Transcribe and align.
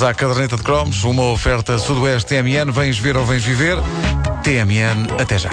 À 0.00 0.14
caderneta 0.14 0.56
de 0.56 0.62
cromos, 0.62 1.02
uma 1.02 1.24
oferta 1.24 1.76
Sudoeste 1.76 2.28
TMN. 2.28 2.70
Vens 2.70 2.98
ver 2.98 3.16
ou 3.16 3.24
vens 3.24 3.44
viver? 3.44 3.76
TMN, 4.44 5.20
até 5.20 5.36
já. 5.36 5.50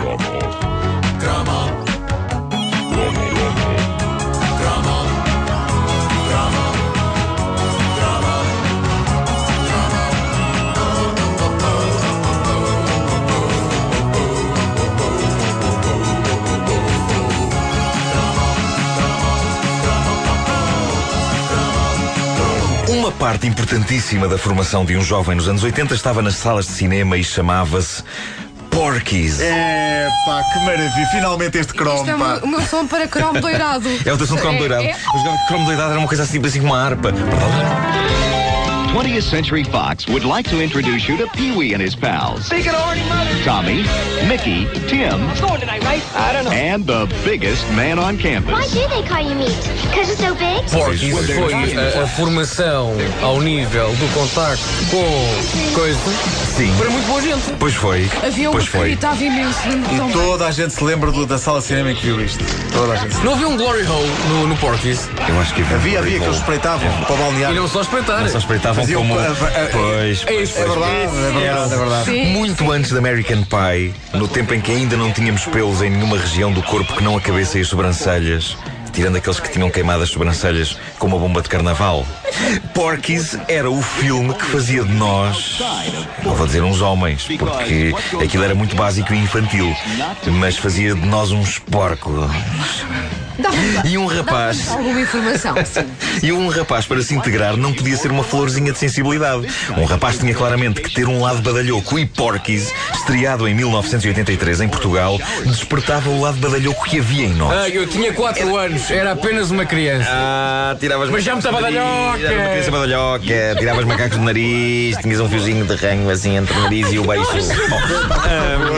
Parte 23.20 23.47
importantíssima 23.47 24.27
da 24.27 24.38
formação 24.38 24.86
de 24.86 24.95
um 24.97 25.02
jovem 25.02 25.36
nos 25.36 25.47
anos 25.47 25.64
80 25.64 25.93
estava 25.93 26.21
nas 26.21 26.36
salas 26.36 26.65
de 26.68 26.74
cinema 26.74 27.18
e 27.18 27.24
chamava-se 27.24 28.04
Porkies. 28.69 29.39
É 29.39 30.07
pá, 30.25 30.41
que 30.43 30.60
maravilha. 30.65 31.07
Finalmente 31.11 31.57
este 31.57 31.69
Isto 31.71 31.75
cromo, 31.75 32.09
é 32.09 32.16
o 32.16 32.19
pá. 32.19 32.28
meu- 32.28 32.44
o 32.44 32.47
meu 32.47 32.61
som 32.61 32.86
para 32.86 33.08
cromo 33.08 33.39
doirado. 33.39 33.88
É 34.05 34.11
o 34.14 34.17
teu 34.17 34.28
som 34.28 34.36
de 34.36 34.41
cromo 34.41 34.58
É- 34.58 34.59
doirado. 34.59 34.83
é- 34.83 34.95
O 35.14 35.47
cromo 35.47 35.66
doirado 35.66 35.91
era 35.91 36.00
uma 36.00 36.08
coisa 36.08 36.23
assim, 36.23 36.44
assim 36.45 36.59
como 36.59 36.73
uma 36.73 36.83
harpa. 36.83 37.14
20th 38.95 39.23
Century 39.23 39.66
Fox 39.66 40.08
would 40.08 40.23
like 40.23 40.49
to 40.49 40.61
introduce 40.61 41.05
you 41.09 41.17
to 41.17 41.27
Pee 41.35 41.52
Wee 41.53 41.73
and 41.73 41.81
his 41.81 41.97
pals. 41.97 42.47
Tommy, 43.44 43.83
Mickey, 44.25 44.67
Tim, 44.88 45.19
and 46.53 46.85
the 46.85 47.05
biggest 47.25 47.69
man 47.73 47.99
on 47.99 48.17
campus. 48.17 48.53
Why 48.53 48.66
do 48.67 48.88
they 48.88 49.03
call 49.05 49.19
you 49.19 49.35
meat? 49.35 49.52
Because 49.83 50.09
it's 50.09 50.21
so 50.21 50.33
big? 50.35 50.63
Porque 50.71 51.08
isso 51.08 51.33
foi 51.33 51.53
a, 51.53 52.03
a 52.03 52.08
formação 52.08 52.94
ao 53.21 53.41
nível 53.41 53.89
do 53.95 54.13
contacto 54.13 54.63
com 54.89 55.75
coisa 55.75 55.99
Sim. 56.55 56.73
para 56.77 56.89
muito 56.89 57.05
boa 57.05 57.21
gente. 57.21 57.52
Pois 57.59 57.73
foi. 57.75 58.09
Havia 58.25 58.49
um 58.49 58.57
que 58.57 58.77
gritava 58.77 59.21
imenso. 59.21 59.59
E 59.91 60.13
toda 60.13 60.47
a 60.47 60.52
gente 60.52 60.73
se 60.73 60.81
lembra 60.81 61.11
do- 61.11 61.25
da 61.25 61.37
sala 61.37 61.59
de 61.59 61.65
cinema 61.65 61.91
em 61.91 61.95
que 61.95 62.05
viu 62.05 62.23
isto. 62.23 62.41
Toda 62.71 62.93
a 62.93 62.95
gente. 62.95 63.17
Não 63.25 63.33
havia 63.33 63.47
um 63.49 63.57
glory 63.57 63.85
hole 63.85 64.09
no, 64.30 64.47
no 64.47 64.55
Porky's 64.55 65.09
Eu 65.27 65.37
acho 65.41 65.53
que 65.53 65.61
Havia, 65.61 65.99
havia 65.99 66.17
que 66.17 66.23
eles 66.25 66.37
espreitavam 66.37 66.89
para 67.03 67.15
o 67.15 67.52
e 67.52 67.55
não 67.55 67.67
só 67.67 67.81
espreitar. 67.81 68.30
Só 68.30 68.37
espreitavam 68.37 68.84
Faziam 68.86 69.02
como. 69.02 69.17
a- 69.19 69.23
a- 69.23 69.69
Pois, 69.72 70.22
É 70.22 70.25
pois. 70.25 70.55
É 70.58 70.64
verdade, 70.66 70.91
é 70.91 71.31
verdade, 71.31 71.73
é 71.73 71.78
verdade. 71.78 72.05
Sim. 72.05 72.25
Muito 72.33 72.72
antes 72.72 72.92
da 72.92 73.00
American 73.00 73.44
Pie, 73.44 73.94
no 74.14 74.27
tempo 74.27 74.53
em 74.53 74.61
que 74.61 74.72
ainda 74.72 74.95
não 74.95 75.11
tínhamos 75.11 75.44
pelos 75.45 75.81
em 75.81 75.89
nenhuma 75.89 76.17
região 76.19 76.52
do 76.52 76.61
corpo 76.61 76.94
que 76.95 77.03
não 77.03 77.17
a 77.17 77.22
cabeça 77.22 77.58
e 77.58 77.61
as 77.61 77.67
sobrancelhas, 77.67 78.55
tirando 78.95 79.17
aqueles 79.17 79.39
que 79.39 79.49
tinham 79.49 79.69
queimado 79.69 80.01
as 80.01 80.09
sobrancelhas 80.09 80.77
com 80.97 81.07
uma 81.07 81.19
bomba 81.19 81.41
de 81.41 81.49
carnaval. 81.49 82.05
Porky's 82.73 83.37
era 83.47 83.69
o 83.69 83.81
filme 83.81 84.33
que 84.33 84.45
fazia 84.45 84.83
de 84.83 84.93
nós, 84.93 85.61
não 86.23 86.33
vou 86.33 86.47
dizer 86.47 86.63
uns 86.63 86.81
homens, 86.81 87.27
porque 87.37 87.93
aquilo 88.23 88.43
era 88.43 88.55
muito 88.55 88.75
básico 88.75 89.13
e 89.13 89.17
infantil, 89.17 89.75
mas 90.39 90.57
fazia 90.57 90.95
de 90.95 91.05
nós 91.05 91.31
uns 91.31 91.59
porcos. 91.59 92.29
E 93.83 93.97
um 93.97 94.05
rapaz. 94.05 94.69
alguma 94.69 95.02
informação. 95.02 95.55
Sim. 95.65 95.85
E 96.23 96.31
um 96.31 96.47
rapaz, 96.47 96.85
para 96.85 97.02
se 97.02 97.13
integrar, 97.13 97.57
não 97.57 97.73
podia 97.73 97.97
ser 97.97 98.09
uma 98.09 98.23
florzinha 98.23 98.71
de 98.71 98.80
sensibilidade. 98.80 99.45
Um 99.77 99.83
rapaz 99.83 100.17
tinha 100.17 100.33
claramente 100.33 100.80
que 100.81 100.93
ter 100.93 101.05
um 101.05 101.21
lado 101.21 101.41
badalhoco 101.41 101.99
e 101.99 102.05
Porky's, 102.05 102.71
estreado 102.93 103.45
em 103.45 103.53
1983 103.53 104.61
em 104.61 104.69
Portugal, 104.69 105.19
despertava 105.45 106.09
o 106.09 106.21
lado 106.21 106.37
badalhoco 106.37 106.85
que 106.85 106.99
havia 106.99 107.25
em 107.25 107.33
nós. 107.33 107.52
Ah, 107.52 107.69
eu 107.69 107.85
tinha 107.87 108.13
4 108.13 108.55
anos, 108.55 108.84
era 108.89 109.11
apenas 109.14 109.52
uma 109.52 109.66
criança. 109.66 110.08
Ah, 110.09 110.75
tiravas 110.80 111.09
Mas 111.09 111.23
já 111.23 111.33
me 111.33 111.39
estava 111.39 111.61
badalhoca. 111.61 112.19
era 112.19 112.36
uma 112.36 112.50
criança 112.50 112.72
badalhoca, 112.72 113.55
tiravas 113.58 113.86
macacos 113.86 114.17
do 114.17 114.23
nariz, 114.23 114.97
tinhas 114.97 115.19
um 115.19 115.30
fiozinho 115.30 115.66
de 115.66 115.75
ranho 115.75 116.09
assim 116.09 116.38
entre 116.38 116.55
o 116.58 116.61
nariz 116.61 116.92
e 116.92 117.00
o 117.00 117.03
beiço. 117.03 117.31
Ah, 118.11 118.75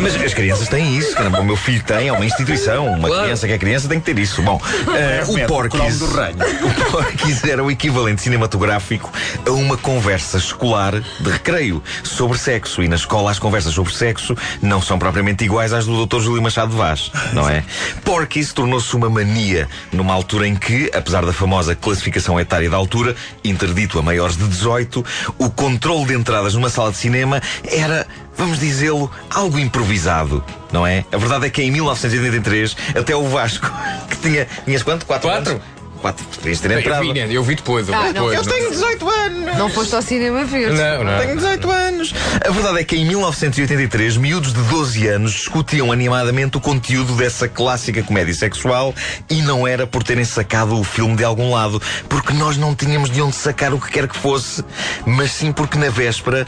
mas 0.00 0.14
as 0.20 0.34
crianças 0.34 0.68
têm 0.68 0.96
isso, 0.96 1.14
caramba, 1.14 1.40
o 1.40 1.44
meu 1.44 1.56
filho 1.56 1.82
tem, 1.84 2.08
é 2.08 2.12
uma 2.12 2.24
instituição. 2.24 2.86
Uma 2.86 3.08
criança 3.22 3.46
que 3.46 3.52
é 3.52 3.58
criança 3.58 3.88
tem 3.88 4.00
que 4.00 4.06
ter 4.06 4.18
isso. 4.20 4.42
Bom, 4.42 4.60
ah, 4.62 5.24
o 5.28 5.32
Mete 5.34 5.44
o 5.52 6.90
Porky's 6.90 7.44
era 7.44 7.62
o 7.62 7.70
equivalente 7.70 8.22
cinematográfico 8.22 9.12
a 9.46 9.50
uma 9.50 9.76
conversa 9.76 10.38
escolar 10.38 11.00
de 11.00 11.30
recreio 11.30 11.82
sobre 12.02 12.38
sexo. 12.38 12.82
E 12.82 12.88
na 12.88 12.96
escola 12.96 13.30
as 13.30 13.38
conversas 13.38 13.74
sobre 13.74 13.94
sexo 13.94 14.36
não 14.60 14.80
são 14.80 14.98
propriamente 14.98 15.44
iguais 15.44 15.72
às 15.72 15.86
do 15.86 16.06
Dr. 16.06 16.20
Júlio 16.20 16.42
Machado 16.42 16.70
de 16.70 16.76
Vaz, 16.76 17.10
não 17.32 17.48
é? 17.48 17.64
Porky's 18.04 18.52
tornou-se 18.72 18.96
uma 18.96 19.10
mania 19.10 19.68
numa 19.92 20.14
altura 20.14 20.48
em 20.48 20.56
que, 20.56 20.90
apesar 20.94 21.26
da 21.26 21.32
famosa 21.32 21.74
classificação 21.74 22.40
etária 22.40 22.70
da 22.70 22.76
altura, 22.76 23.14
interdito 23.44 23.98
a 23.98 24.02
maiores 24.02 24.36
de 24.36 24.44
18, 24.48 25.04
o 25.38 25.50
controle 25.50 26.06
de 26.06 26.14
entradas 26.14 26.54
numa 26.54 26.70
sala 26.70 26.90
de 26.90 26.96
cinema 26.96 27.42
era, 27.64 28.06
vamos 28.34 28.58
dizê-lo, 28.58 29.10
algo 29.28 29.58
improvisado. 29.58 30.42
Não 30.72 30.86
é? 30.86 31.04
A 31.12 31.18
verdade 31.18 31.46
é 31.46 31.50
que 31.50 31.62
em 31.62 31.70
1983, 31.70 32.74
até 32.96 33.14
o 33.14 33.28
Vasco, 33.28 33.70
que 34.08 34.16
tinha. 34.16 34.46
Tinhas 34.64 34.82
quanto? 34.82 35.04
Quatro? 35.04 35.28
Quatro? 35.28 35.52
anos? 35.52 35.81
Quatro. 36.02 36.26
Podias 36.26 36.60
ter 36.60 36.70
Eu 36.72 36.80
entrado. 36.80 37.02
vi, 37.02 37.12
né? 37.14 37.28
eu 37.30 37.42
vi 37.44 37.54
depois. 37.54 37.88
eu 37.88 37.94
vi 37.94 38.00
Ah, 38.00 38.06
não, 38.12 38.12
depois. 38.28 38.34
Eu 38.38 38.44
tenho 38.44 38.70
18 38.70 39.08
anos! 39.08 39.56
Não 39.56 39.70
foste 39.70 39.94
ao 39.94 40.02
cinema 40.02 40.44
ver. 40.44 40.72
Não, 40.72 41.04
não. 41.04 41.18
Tenho 41.20 41.36
18 41.36 41.70
anos. 41.70 42.14
A 42.44 42.50
verdade 42.50 42.78
é 42.80 42.84
que 42.84 42.96
em 42.96 43.04
1983, 43.06 44.16
miúdos 44.16 44.52
de 44.52 44.60
12 44.62 45.06
anos 45.06 45.32
discutiam 45.32 45.92
animadamente 45.92 46.56
o 46.56 46.60
conteúdo 46.60 47.14
dessa 47.14 47.48
clássica 47.48 48.02
comédia 48.02 48.34
sexual 48.34 48.92
e 49.30 49.40
não 49.42 49.64
era 49.66 49.86
por 49.86 50.02
terem 50.02 50.24
sacado 50.24 50.78
o 50.78 50.82
filme 50.82 51.14
de 51.16 51.22
algum 51.24 51.52
lado, 51.52 51.80
porque 52.08 52.32
nós 52.32 52.56
não 52.56 52.74
tínhamos 52.74 53.08
de 53.08 53.22
onde 53.22 53.36
sacar 53.36 53.72
o 53.72 53.80
que 53.80 53.88
quer 53.90 54.08
que 54.08 54.16
fosse, 54.16 54.64
mas 55.06 55.30
sim 55.30 55.52
porque 55.52 55.78
na 55.78 55.88
véspera 55.88 56.46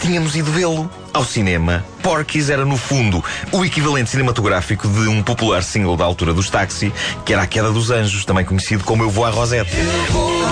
tínhamos 0.00 0.34
ido 0.34 0.50
vê-lo 0.50 0.90
ao 1.12 1.24
cinema. 1.24 1.84
Porky's 2.02 2.48
era, 2.48 2.64
no 2.64 2.76
fundo, 2.76 3.22
o 3.52 3.64
equivalente 3.64 4.10
cinematográfico 4.10 4.88
de 4.88 5.08
um 5.08 5.22
popular 5.22 5.62
single 5.62 5.96
da 5.96 6.04
altura 6.04 6.32
dos 6.32 6.48
táxi, 6.48 6.92
que 7.24 7.32
era 7.32 7.42
A 7.42 7.46
Queda 7.46 7.70
dos 7.70 7.90
Anjos, 7.90 8.24
também 8.24 8.44
conhecido 8.44 8.82
como 8.84 9.02
Eu 9.02 9.10
Vou 9.10 9.24
à 9.24 9.30
Rosette. 9.30 9.76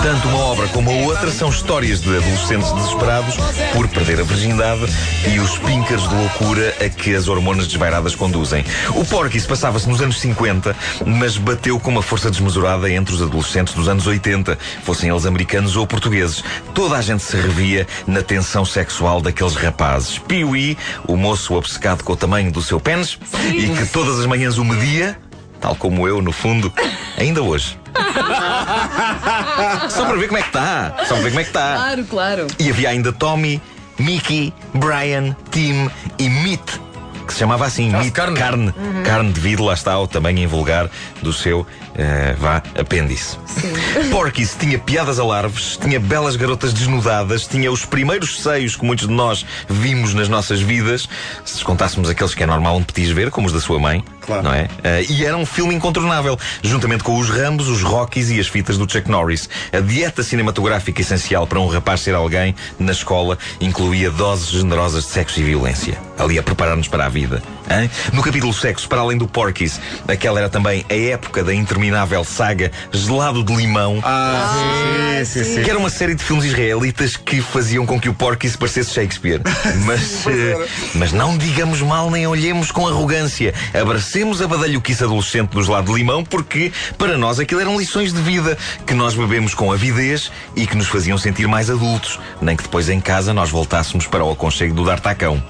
Tanto 0.01 0.27
uma 0.29 0.37
obra 0.37 0.67
como 0.69 0.89
a 0.89 0.93
outra 0.93 1.29
são 1.29 1.49
histórias 1.49 1.99
de 1.99 2.15
adolescentes 2.15 2.71
desesperados 2.71 3.35
por 3.73 3.87
perder 3.89 4.21
a 4.21 4.23
virgindade 4.23 4.85
e 5.27 5.39
os 5.39 5.57
pinkers 5.57 6.07
de 6.07 6.15
loucura 6.15 6.73
a 6.79 6.87
que 6.87 7.13
as 7.13 7.27
hormonas 7.27 7.67
desvairadas 7.67 8.15
conduzem. 8.15 8.63
O 8.95 9.03
Porky's 9.03 9.45
passava-se 9.45 9.89
nos 9.89 10.01
anos 10.01 10.19
50, 10.19 10.75
mas 11.05 11.37
bateu 11.37 11.79
com 11.79 11.91
uma 11.91 12.01
força 12.01 12.29
desmesurada 12.29 12.89
entre 12.89 13.13
os 13.13 13.21
adolescentes 13.21 13.73
dos 13.73 13.89
anos 13.89 14.07
80, 14.07 14.57
fossem 14.83 15.09
eles 15.09 15.25
americanos 15.25 15.75
ou 15.75 15.85
portugueses. 15.85 16.43
Toda 16.73 16.95
a 16.95 17.01
gente 17.01 17.23
se 17.23 17.35
revia 17.35 17.85
na 18.07 18.21
tensão 18.21 18.63
sexual 18.63 19.21
daqueles 19.21 19.55
rapazes. 19.55 20.17
Pee-wee, 20.17 20.77
o 21.07 21.17
moço 21.17 21.55
obcecado 21.55 22.03
com 22.03 22.13
o 22.13 22.17
tamanho 22.17 22.51
do 22.51 22.61
seu 22.61 22.79
pênis 22.79 23.17
e 23.53 23.67
que 23.69 23.85
todas 23.87 24.19
as 24.19 24.25
manhãs 24.25 24.57
o 24.57 24.63
media, 24.63 25.17
tal 25.59 25.75
como 25.75 26.07
eu, 26.07 26.21
no 26.21 26.31
fundo, 26.31 26.71
ainda 27.17 27.41
hoje. 27.41 27.78
Só 29.89 30.05
para 30.05 30.17
ver 30.17 30.27
como 30.27 30.37
é 30.37 30.41
que 30.41 30.47
está. 30.47 30.95
Só 31.07 31.15
para 31.15 31.23
ver 31.23 31.29
como 31.29 31.39
é 31.39 31.43
que 31.43 31.49
está. 31.49 31.75
Claro, 31.75 32.03
claro. 32.05 32.47
E 32.59 32.69
havia 32.69 32.89
ainda 32.89 33.11
Tommy, 33.11 33.61
Mickey, 33.97 34.53
Brian, 34.73 35.35
Tim 35.51 35.89
e 36.17 36.29
Meat, 36.29 36.79
que 37.29 37.33
se 37.33 37.39
chamava 37.39 37.65
assim, 37.65 37.91
Meat, 37.91 38.11
carne. 38.11 38.35
carne, 38.39 38.73
carne 39.05 39.31
devido, 39.31 39.63
lá 39.63 39.75
está, 39.75 39.93
tamanho 40.07 40.39
em 40.39 40.47
vulgar 40.47 40.89
do 41.21 41.31
seu, 41.31 41.65
eh, 41.95 42.35
vá, 42.39 42.63
apêndice. 42.75 43.37
Porky's 44.09 44.55
tinha 44.59 44.79
piadas 44.79 45.19
alarves, 45.19 45.77
tinha 45.79 45.99
belas 45.99 46.35
garotas 46.35 46.73
desnudadas, 46.73 47.45
tinha 47.45 47.71
os 47.71 47.85
primeiros 47.85 48.41
seios 48.41 48.75
que 48.75 48.83
muitos 48.83 49.07
de 49.07 49.13
nós 49.13 49.45
vimos 49.69 50.15
nas 50.15 50.27
nossas 50.27 50.59
vidas, 50.59 51.07
se 51.45 51.53
descontássemos 51.53 52.09
aqueles 52.09 52.33
que 52.33 52.41
é 52.41 52.47
normal 52.47 52.77
um 52.77 52.83
petis 52.83 53.11
ver, 53.11 53.29
como 53.29 53.45
os 53.45 53.53
da 53.53 53.59
sua 53.59 53.77
mãe, 53.77 54.03
Claro. 54.21 54.41
não 54.43 54.53
é? 54.53 54.67
Eh, 54.83 55.05
e 55.09 55.23
era 55.25 55.37
um 55.37 55.45
filme 55.45 55.75
incontornável, 55.75 56.37
juntamente 56.63 57.03
com 57.03 57.15
os 57.19 57.29
Rambos, 57.29 57.67
os 57.67 57.83
Rockies 57.83 58.31
e 58.31 58.39
as 58.39 58.47
fitas 58.47 58.75
do 58.75 58.91
Chuck 58.91 59.07
Norris. 59.09 59.47
A 59.71 59.79
dieta 59.79 60.23
cinematográfica 60.23 61.01
essencial 61.01 61.45
para 61.45 61.59
um 61.59 61.67
rapaz 61.67 62.01
ser 62.01 62.15
alguém 62.15 62.55
na 62.79 62.91
escola 62.91 63.37
incluía 63.61 64.09
doses 64.09 64.49
generosas 64.49 65.03
de 65.05 65.11
sexo 65.11 65.39
e 65.39 65.43
violência. 65.43 66.08
Ali 66.19 66.37
a 66.37 66.43
preparar-nos 66.43 66.87
para 66.87 67.05
a 67.05 67.09
vida. 67.09 67.41
Hein? 67.69 67.89
No 68.13 68.21
capítulo 68.21 68.53
sexo, 68.53 68.87
para 68.87 69.01
além 69.01 69.17
do 69.17 69.27
Porky's, 69.27 69.79
aquela 70.07 70.39
era 70.39 70.49
também 70.49 70.85
a 70.89 70.93
época 70.93 71.43
da 71.43 71.53
interminável 71.53 72.23
saga 72.23 72.71
Gelado 72.91 73.43
de 73.43 73.55
Limão. 73.55 73.99
Ah, 74.03 75.23
sim, 75.23 75.43
sim, 75.43 75.55
sim. 75.55 75.63
Que 75.63 75.69
era 75.69 75.77
uma 75.77 75.89
série 75.89 76.15
de 76.15 76.23
filmes 76.23 76.45
israelitas 76.45 77.15
que 77.15 77.41
faziam 77.41 77.85
com 77.85 77.99
que 77.99 78.09
o 78.09 78.13
Porky's 78.13 78.55
parecesse 78.55 78.93
Shakespeare. 78.93 79.41
Mas, 79.85 80.25
eh, 80.27 80.67
mas 80.95 81.11
não 81.11 81.37
digamos 81.37 81.81
mal 81.81 82.09
nem 82.11 82.27
olhemos 82.27 82.71
com 82.71 82.87
arrogância. 82.87 83.53
Abracemos 83.73 84.41
a 84.41 84.47
badalhoquice 84.47 85.03
adolescente 85.03 85.51
dos 85.51 85.67
lados 85.67 85.91
de 85.91 85.97
limão 85.97 86.23
porque, 86.23 86.71
para 86.97 87.17
nós, 87.17 87.39
aquilo 87.39 87.61
eram 87.61 87.77
lições 87.77 88.13
de 88.13 88.21
vida 88.21 88.57
que 88.85 88.93
nós 88.93 89.15
bebemos 89.15 89.53
com 89.53 89.71
avidez 89.71 90.31
e 90.55 90.67
que 90.67 90.75
nos 90.75 90.87
faziam 90.87 91.17
sentir 91.17 91.47
mais 91.47 91.69
adultos. 91.69 92.19
Nem 92.41 92.55
que 92.55 92.63
depois 92.63 92.89
em 92.89 92.99
casa 92.99 93.33
nós 93.33 93.49
voltássemos 93.49 94.05
para 94.05 94.23
o 94.23 94.31
aconchego 94.31 94.73
do 94.73 94.85
D'Artacão. 94.85 95.41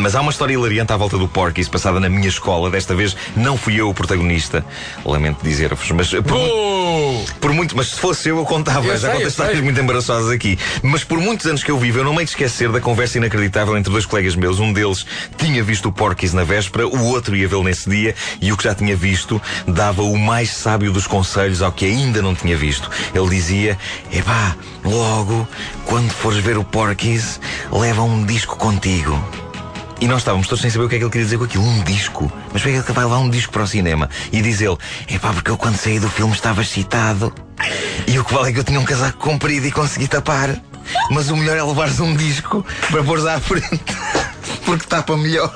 Mas 0.00 0.14
há 0.14 0.20
uma 0.20 0.30
história 0.30 0.54
hilariante 0.54 0.92
à 0.92 0.96
volta 0.96 1.16
do 1.16 1.28
Porky's 1.28 1.51
passada 1.68 2.00
na 2.00 2.08
minha 2.08 2.28
escola. 2.28 2.70
Desta 2.70 2.94
vez 2.94 3.16
não 3.36 3.56
fui 3.56 3.80
eu 3.80 3.88
o 3.88 3.94
protagonista. 3.94 4.64
Lamento 5.04 5.42
dizer-vos, 5.42 5.90
mas... 5.90 6.12
Oh! 6.14 7.24
Por 7.40 7.52
muito, 7.52 7.76
mas 7.76 7.88
se 7.88 8.00
fosse 8.00 8.28
eu, 8.28 8.38
eu 8.38 8.44
contava. 8.44 8.86
Eu 8.86 8.92
Já 8.92 8.98
sei, 8.98 9.10
contei 9.10 9.26
histórias 9.28 9.60
muito 9.60 9.80
embaraçosas 9.80 10.30
aqui. 10.30 10.58
Mas 10.82 11.04
por 11.04 11.18
muitos 11.18 11.46
anos 11.46 11.62
que 11.62 11.70
eu 11.70 11.78
vivo, 11.78 11.98
eu 11.98 12.04
não 12.04 12.12
me 12.12 12.20
hei 12.20 12.24
de 12.24 12.30
esquecer 12.30 12.70
da 12.70 12.80
conversa 12.80 13.18
inacreditável 13.18 13.76
entre 13.76 13.92
dois 13.92 14.06
colegas 14.06 14.36
meus. 14.36 14.60
Um 14.60 14.72
deles 14.72 15.06
tinha 15.36 15.62
visto 15.62 15.88
o 15.88 15.92
Porky's 15.92 16.32
na 16.32 16.44
véspera, 16.44 16.86
o 16.86 17.04
outro 17.06 17.36
ia 17.36 17.48
vê-lo 17.48 17.64
nesse 17.64 17.88
dia, 17.88 18.14
e 18.40 18.52
o 18.52 18.56
que 18.56 18.64
já 18.64 18.74
tinha 18.74 18.96
visto 18.96 19.40
dava 19.66 20.02
o 20.02 20.18
mais 20.18 20.50
sábio 20.50 20.92
dos 20.92 21.06
conselhos 21.06 21.62
ao 21.62 21.72
que 21.72 21.84
ainda 21.84 22.22
não 22.22 22.34
tinha 22.34 22.56
visto. 22.56 22.90
Ele 23.14 23.28
dizia: 23.28 23.78
Epá, 24.12 24.56
logo, 24.84 25.46
quando 25.86 26.10
fores 26.10 26.38
ver 26.38 26.58
o 26.58 26.64
Porky's, 26.64 27.40
leva 27.72 28.02
um 28.02 28.24
disco 28.24 28.56
contigo. 28.56 29.41
E 30.02 30.08
nós 30.08 30.22
estávamos 30.22 30.48
todos 30.48 30.60
sem 30.60 30.68
saber 30.68 30.86
o 30.86 30.88
que 30.88 30.96
é 30.96 30.98
que 30.98 31.04
ele 31.04 31.12
queria 31.12 31.24
dizer 31.24 31.38
com 31.38 31.44
aquilo, 31.44 31.64
um 31.64 31.84
disco. 31.84 32.32
Mas 32.52 32.60
por 32.60 32.72
que 32.72 32.82
que 32.82 32.90
vai 32.90 33.04
levar 33.04 33.18
um 33.18 33.30
disco 33.30 33.52
para 33.52 33.62
o 33.62 33.66
cinema? 33.68 34.10
E 34.32 34.42
diz 34.42 34.60
ele: 34.60 34.76
É 35.06 35.16
pá, 35.16 35.32
porque 35.32 35.48
eu 35.48 35.56
quando 35.56 35.76
saí 35.76 36.00
do 36.00 36.10
filme 36.10 36.34
estava 36.34 36.60
excitado. 36.60 37.32
E 38.08 38.18
o 38.18 38.24
que 38.24 38.34
vale 38.34 38.50
é 38.50 38.52
que 38.52 38.58
eu 38.58 38.64
tinha 38.64 38.80
um 38.80 38.84
casaco 38.84 39.16
comprido 39.18 39.64
e 39.64 39.70
consegui 39.70 40.08
tapar. 40.08 40.60
Mas 41.08 41.30
o 41.30 41.36
melhor 41.36 41.56
é 41.56 41.62
levares 41.62 42.00
um 42.00 42.16
disco 42.16 42.66
para 42.90 43.04
pôres 43.04 43.24
à 43.26 43.38
frente. 43.38 43.80
Porque 44.66 44.86
tapa 44.86 45.16
melhor. 45.16 45.54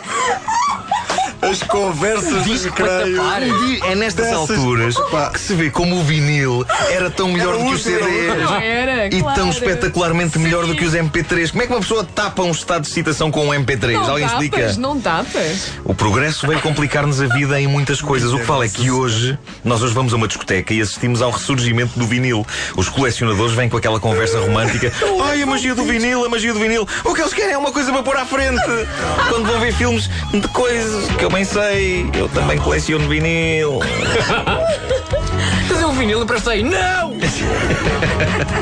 As 1.50 1.62
conversas 1.62 2.44
de 2.44 2.70
tapar. 2.70 3.42
É 3.42 3.94
nestas 3.94 4.26
Dessas- 4.26 4.32
alturas 4.50 4.94
Pá. 5.10 5.30
que 5.30 5.40
se 5.40 5.54
vê 5.54 5.70
como 5.70 5.96
o 5.96 6.02
vinil 6.02 6.64
era 6.90 7.10
tão 7.10 7.28
melhor 7.28 7.54
Era 7.54 7.62
do 7.64 7.68
que 7.70 7.74
os. 7.76 7.82
CDs. 7.82 8.50
Era, 8.62 9.06
E 9.06 9.20
claro. 9.20 9.36
tão 9.40 9.50
espetacularmente 9.50 10.38
melhor 10.38 10.66
do 10.66 10.74
que 10.74 10.84
os 10.84 10.94
MP3. 10.94 11.50
Como 11.50 11.62
é 11.62 11.66
que 11.66 11.72
uma 11.72 11.80
pessoa 11.80 12.04
tapa 12.04 12.42
um 12.42 12.50
estado 12.50 12.82
de 12.82 12.88
excitação 12.88 13.30
com 13.30 13.46
um 13.48 13.54
MP3? 13.54 13.92
Não 13.94 14.10
Alguém 14.10 14.26
tapas, 14.26 14.42
explica? 14.44 14.72
não 14.80 15.00
tapas. 15.00 15.70
O 15.84 15.94
progresso 15.94 16.46
veio 16.46 16.60
complicar-nos 16.60 17.20
a 17.20 17.26
vida 17.26 17.60
em 17.60 17.66
muitas 17.66 18.00
coisas. 18.00 18.32
O 18.32 18.38
que 18.38 18.44
vale 18.44 18.66
é 18.66 18.68
que 18.68 18.90
hoje, 18.90 19.38
nós 19.64 19.82
hoje 19.82 19.94
vamos 19.94 20.12
a 20.12 20.16
uma 20.16 20.26
discoteca 20.28 20.72
e 20.74 20.80
assistimos 20.80 21.22
ao 21.22 21.30
ressurgimento 21.30 21.98
do 21.98 22.06
vinil. 22.06 22.46
Os 22.76 22.88
colecionadores 22.88 23.52
vêm 23.54 23.68
com 23.68 23.76
aquela 23.76 24.00
conversa 24.00 24.38
romântica. 24.40 24.92
Ai, 25.24 25.42
a 25.42 25.46
magia 25.46 25.74
do 25.74 25.84
vinil, 25.84 26.24
a 26.24 26.28
magia 26.28 26.52
do 26.52 26.58
vinil. 26.60 26.86
O 27.04 27.14
que 27.14 27.20
eles 27.20 27.32
querem 27.32 27.52
é 27.52 27.58
uma 27.58 27.72
coisa 27.72 27.92
para 27.92 28.02
pôr 28.02 28.16
à 28.16 28.24
frente. 28.24 28.56
Quando 29.28 29.46
vão 29.46 29.60
ver 29.60 29.72
filmes 29.74 30.08
de 30.32 30.46
coisas 30.48 31.06
que 31.16 31.24
eu 31.24 31.30
bem 31.36 31.44
sei. 31.44 32.10
Eu 32.14 32.28
também 32.30 32.58
coleciono 32.58 33.06
vinil. 33.08 33.80
Fazer 35.68 35.84
um 35.84 35.92
vinil, 35.92 36.22
emprestei. 36.22 36.62
Não! 36.62 37.12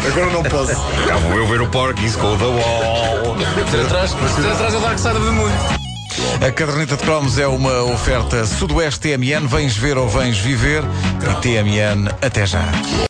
Agora 0.09 0.33
não 0.33 0.43
posso. 0.43 0.75
Cá 1.07 1.17
vou 1.17 1.39
eu 1.39 1.47
ver 1.47 1.61
o 1.61 1.69
Porky's 1.69 2.17
com 2.17 2.33
o 2.33 2.37
The 2.37 2.45
Wall. 2.45 3.37
Ter 3.71 3.81
atrás, 3.83 4.13
é 4.13 4.77
o 4.77 4.81
Dark 4.81 4.99
Side 4.99 5.17
of 5.17 5.25
the 5.25 5.31
Moon. 5.31 5.51
A 6.45 6.51
caderneta 6.51 6.97
de 6.97 7.05
cromos 7.05 7.39
é 7.39 7.47
uma 7.47 7.83
oferta 7.85 8.45
Sudoeste 8.45 9.01
TMN. 9.01 9.47
Vens 9.47 9.77
ver 9.77 9.97
ou 9.97 10.09
vens 10.09 10.37
viver. 10.39 10.83
E 11.31 11.41
TMN, 11.41 12.09
até 12.21 12.45
já. 12.45 12.65